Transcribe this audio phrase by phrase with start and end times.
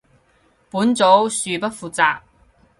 [0.71, 2.21] 本組恕不負責